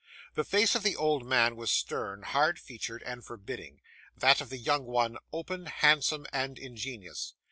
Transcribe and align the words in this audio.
The 0.33 0.43
face 0.43 0.73
of 0.73 0.81
the 0.81 0.95
old 0.95 1.27
man 1.27 1.55
was 1.55 1.69
stern, 1.69 2.23
hard 2.23 2.57
featured, 2.57 3.03
and 3.03 3.23
forbidding; 3.23 3.81
that 4.17 4.41
of 4.41 4.49
the 4.49 4.57
young 4.57 4.85
one, 4.85 5.19
open, 5.31 5.67
handsome, 5.67 6.25
and 6.33 6.57
ingenuous. 6.57 7.35